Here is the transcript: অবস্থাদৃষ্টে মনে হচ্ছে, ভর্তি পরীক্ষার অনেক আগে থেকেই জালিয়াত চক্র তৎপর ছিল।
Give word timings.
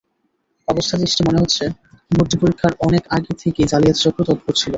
অবস্থাদৃষ্টে 0.67 1.21
মনে 1.27 1.41
হচ্ছে, 1.41 1.63
ভর্তি 2.11 2.35
পরীক্ষার 2.37 2.73
অনেক 2.79 3.03
আগে 3.09 3.33
থেকেই 3.39 3.65
জালিয়াত 3.65 3.97
চক্র 3.97 4.19
তৎপর 4.23 4.53
ছিল। 4.53 4.69